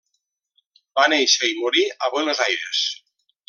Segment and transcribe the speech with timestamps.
[1.01, 2.85] Va néixer i morir a Buenos Aires.